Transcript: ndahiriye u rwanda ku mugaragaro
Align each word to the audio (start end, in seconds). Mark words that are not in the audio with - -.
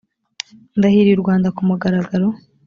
ndahiriye 0.77 1.15
u 1.15 1.23
rwanda 1.23 1.47
ku 1.55 1.61
mugaragaro 1.67 2.27